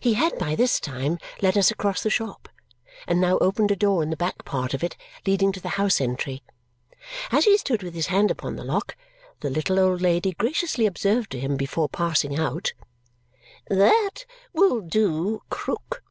[0.00, 2.48] He had by this time led us across the shop,
[3.06, 6.00] and now opened a door in the back part of it, leading to the house
[6.00, 6.42] entry.
[7.30, 8.96] As he stood with his hand upon the lock,
[9.38, 12.72] the little old lady graciously observed to him before passing out,
[13.68, 16.02] "That will do, Krook.